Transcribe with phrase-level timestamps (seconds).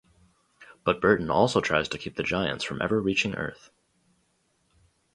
[0.83, 3.69] But Burton also tries to keep the Giants from ever reaching Earth.